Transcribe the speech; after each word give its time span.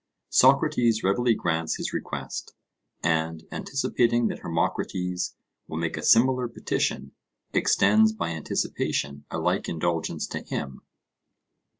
Socrates 0.31 1.03
readily 1.03 1.35
grants 1.35 1.75
his 1.75 1.93
request, 1.93 2.55
and 3.03 3.43
anticipating 3.51 4.29
that 4.29 4.39
Hermocrates 4.39 5.35
will 5.67 5.77
make 5.77 5.95
a 5.95 6.01
similar 6.01 6.47
petition, 6.47 7.11
extends 7.53 8.11
by 8.11 8.29
anticipation 8.31 9.25
a 9.29 9.37
like 9.37 9.69
indulgence 9.69 10.25
to 10.25 10.39
him. 10.41 10.81